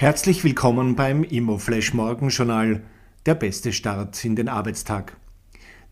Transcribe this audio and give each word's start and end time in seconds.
Herzlich 0.00 0.44
willkommen 0.44 0.96
beim 0.96 1.24
ImmoFlash 1.24 1.92
Morgenjournal, 1.92 2.82
der 3.26 3.34
beste 3.34 3.70
Start 3.70 4.24
in 4.24 4.34
den 4.34 4.48
Arbeitstag. 4.48 5.18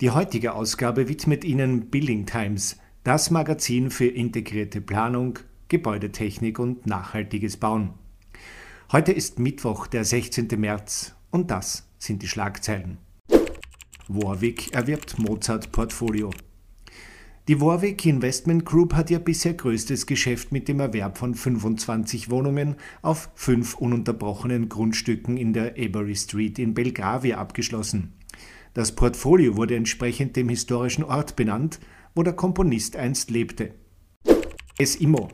Die 0.00 0.10
heutige 0.10 0.54
Ausgabe 0.54 1.10
widmet 1.10 1.44
Ihnen 1.44 1.90
Building 1.90 2.24
Times, 2.24 2.78
das 3.04 3.30
Magazin 3.30 3.90
für 3.90 4.06
integrierte 4.06 4.80
Planung, 4.80 5.38
Gebäudetechnik 5.68 6.58
und 6.58 6.86
nachhaltiges 6.86 7.58
Bauen. 7.58 7.90
Heute 8.92 9.12
ist 9.12 9.40
Mittwoch, 9.40 9.86
der 9.86 10.06
16. 10.06 10.48
März, 10.56 11.14
und 11.30 11.50
das 11.50 11.86
sind 11.98 12.22
die 12.22 12.28
Schlagzeilen. 12.28 12.96
Warwick 14.08 14.72
erwirbt 14.72 15.18
Mozart 15.18 15.70
Portfolio. 15.70 16.30
Die 17.48 17.62
Warwick 17.62 18.04
Investment 18.04 18.66
Group 18.66 18.92
hat 18.92 19.10
ihr 19.10 19.20
bisher 19.20 19.54
größtes 19.54 20.04
Geschäft 20.04 20.52
mit 20.52 20.68
dem 20.68 20.80
Erwerb 20.80 21.16
von 21.16 21.34
25 21.34 22.28
Wohnungen 22.28 22.76
auf 23.00 23.30
fünf 23.34 23.74
ununterbrochenen 23.78 24.68
Grundstücken 24.68 25.38
in 25.38 25.54
der 25.54 25.72
Avery 25.78 26.14
Street 26.14 26.58
in 26.58 26.74
Belgravia 26.74 27.38
abgeschlossen. 27.38 28.12
Das 28.74 28.94
Portfolio 28.94 29.56
wurde 29.56 29.76
entsprechend 29.76 30.36
dem 30.36 30.50
historischen 30.50 31.04
Ort 31.04 31.36
benannt, 31.36 31.80
wo 32.14 32.22
der 32.22 32.34
Komponist 32.34 32.96
einst 32.96 33.30
lebte. 33.30 33.72
SIMO. 34.78 35.30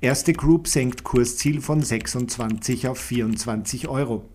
Erste 0.00 0.32
Group 0.32 0.66
senkt 0.66 1.04
Kursziel 1.04 1.60
von 1.60 1.82
26 1.82 2.88
auf 2.88 2.98
24 2.98 3.86
Euro. 3.86 4.30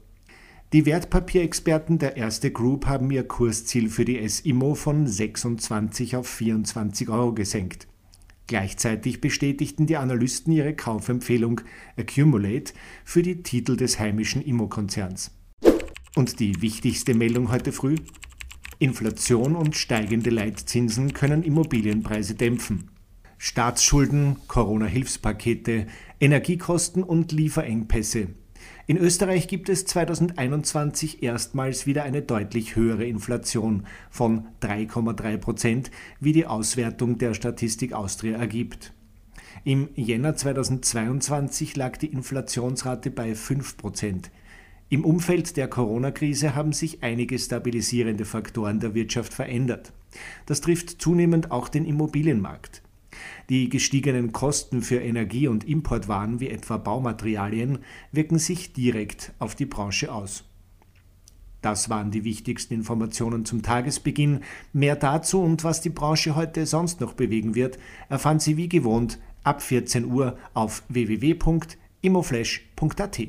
Die 0.76 0.86
Wertpapierexperten 0.86 2.00
der 2.00 2.18
Erste 2.18 2.52
Group 2.52 2.86
haben 2.86 3.10
ihr 3.10 3.26
Kursziel 3.26 3.88
für 3.90 4.04
die 4.04 4.28
SIMO 4.28 4.76
von 4.76 5.08
26 5.08 6.18
auf 6.18 6.28
24 6.28 7.08
Euro 7.08 7.32
gesenkt. 7.32 7.88
Gleichzeitig 8.48 9.22
bestätigten 9.22 9.86
die 9.86 9.96
Analysten 9.96 10.52
ihre 10.52 10.76
Kaufempfehlung 10.76 11.62
Accumulate 11.96 12.74
für 13.06 13.22
die 13.22 13.42
Titel 13.42 13.78
des 13.78 14.00
heimischen 14.02 14.42
Immo-Konzerns. 14.42 15.32
Und 16.14 16.42
die 16.42 16.62
wichtigste 16.62 17.14
Meldung 17.14 17.54
heute 17.54 17.72
früh? 17.72 17.96
Inflation 18.78 19.56
und 19.56 19.78
steigende 19.78 20.30
Leitzinsen 20.30 21.14
können 21.14 21.44
Immobilienpreise 21.44 22.36
dämpfen. 22.36 22.92
Staatsschulden, 23.38 24.36
Corona-Hilfspakete, 24.50 25.88
Energiekosten 26.20 27.02
und 27.02 27.32
Lieferengpässe 27.32 28.28
in 28.88 28.98
Österreich 28.98 29.48
gibt 29.48 29.70
es 29.70 29.86
2021 29.86 31.24
erstmals 31.24 31.88
wieder 31.88 32.04
eine 32.04 32.22
deutlich 32.22 32.76
höhere 32.76 33.06
Inflation 33.06 33.88
von 34.12 34.46
3,3 34.62 35.38
Prozent, 35.38 35.92
wie 36.20 36.34
die 36.34 36.46
Auswertung 36.46 37.18
der 37.18 37.34
Statistik 37.34 37.94
Austria 37.94 38.38
ergibt. 38.38 38.94
Im 39.64 39.90
Jänner 39.96 40.36
2022 40.36 41.76
lag 41.76 41.98
die 41.98 42.12
Inflationsrate 42.12 43.10
bei 43.10 43.34
5 43.34 43.78
Prozent. 43.78 44.30
Im 44.90 45.04
Umfeld 45.04 45.58
der 45.58 45.68
Corona-Krise 45.68 46.54
haben 46.54 46.72
sich 46.72 47.02
einige 47.02 47.40
stabilisierende 47.40 48.24
Faktoren 48.24 48.80
der 48.80 48.94
Wirtschaft 48.94 49.34
verändert. 49.34 49.94
Das 50.46 50.62
trifft 50.62 51.02
zunehmend 51.02 51.50
auch 51.50 51.70
den 51.70 51.86
Immobilienmarkt. 51.86 52.84
Die 53.50 53.70
gestiegenen 53.70 54.32
Kosten 54.32 54.82
für 54.82 55.02
Energie- 55.02 55.48
und 55.48 55.64
Importwaren 55.64 56.40
wie 56.40 56.50
etwa 56.50 56.78
Baumaterialien 56.78 57.80
wirken 58.12 58.40
sich 58.40 58.74
direkt 58.74 59.34
auf 59.40 59.56
die 59.56 59.66
Branche 59.66 60.12
aus. 60.12 60.44
Das 61.62 61.90
waren 61.90 62.12
die 62.12 62.24
wichtigsten 62.24 62.76
Informationen 62.76 63.44
zum 63.44 63.64
Tagesbeginn. 63.64 64.42
Mehr 64.72 64.96
dazu 64.96 65.42
und 65.42 65.64
was 65.64 65.82
die 65.82 65.90
Branche 65.90 66.36
heute 66.36 66.68
sonst 66.68 67.02
noch 67.02 67.14
bewegen 67.14 67.56
wird, 67.56 67.80
erfahren 68.08 68.40
Sie 68.40 68.56
wie 68.56 68.70
gewohnt 68.70 69.18
ab 69.44 69.64
14 69.64 70.06
Uhr 70.06 70.38
auf 70.54 70.84
www.immoflash.at. 70.90 73.20